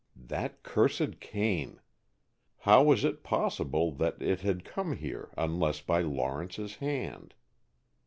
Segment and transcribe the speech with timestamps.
[0.15, 1.79] That cursed cane!
[2.61, 7.35] How was it possible that it had come here unless by Lawrence's hand?